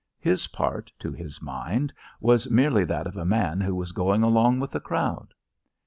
[0.19, 4.59] His part, to his mind, was merely that of a man who was going along
[4.59, 5.35] with the crowd.